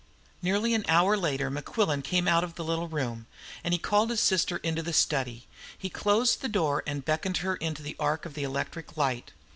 Nearly 0.41 0.73
an 0.73 0.83
hour 0.87 1.15
later 1.15 1.51
Mequillen 1.51 2.01
came 2.03 2.27
out 2.27 2.43
of 2.43 2.55
the 2.55 2.63
little 2.63 2.87
room, 2.87 3.27
and 3.63 3.79
called 3.83 4.09
his 4.09 4.19
sister 4.19 4.57
into 4.57 4.81
the 4.81 4.93
study. 4.93 5.45
He 5.77 5.91
closed 5.91 6.41
the 6.41 6.49
door, 6.49 6.81
and 6.87 7.05
beckoned 7.05 7.37
her 7.45 7.55
into 7.57 7.83
the 7.83 7.95
arc 7.99 8.25
of 8.25 8.33
the 8.33 8.41
electric 8.43 8.97
light. 8.97 9.31